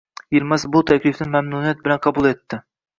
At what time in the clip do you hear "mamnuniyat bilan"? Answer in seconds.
1.37-2.05